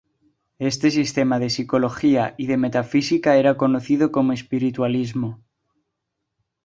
Este 0.71 0.89
sistema 0.89 1.37
de 1.37 1.51
psicología 1.51 2.33
y 2.35 2.47
de 2.47 2.57
metafísica 2.57 3.37
era 3.37 3.55
conocido 3.55 4.11
como 4.11 4.33
"Espiritualismo". 4.33 5.43